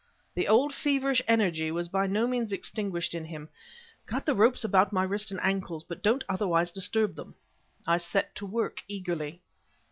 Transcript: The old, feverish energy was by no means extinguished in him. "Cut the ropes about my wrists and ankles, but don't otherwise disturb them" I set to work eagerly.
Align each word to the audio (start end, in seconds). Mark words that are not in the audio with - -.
The 0.33 0.47
old, 0.47 0.73
feverish 0.73 1.21
energy 1.27 1.69
was 1.69 1.87
by 1.87 2.07
no 2.07 2.25
means 2.25 2.51
extinguished 2.51 3.13
in 3.13 3.23
him. 3.25 3.49
"Cut 4.07 4.25
the 4.25 4.33
ropes 4.33 4.63
about 4.63 4.91
my 4.91 5.03
wrists 5.03 5.29
and 5.29 5.39
ankles, 5.43 5.83
but 5.83 6.01
don't 6.01 6.23
otherwise 6.27 6.71
disturb 6.71 7.13
them" 7.13 7.35
I 7.85 7.97
set 7.97 8.33
to 8.37 8.47
work 8.47 8.81
eagerly. 8.87 9.43